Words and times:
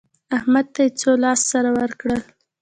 احمد 0.37 0.65
ته 0.73 0.81
يې 0.85 0.89
څو 0.99 1.11
لاس 1.23 1.39
سره 1.51 1.69
ورکړل؟ 1.79 2.21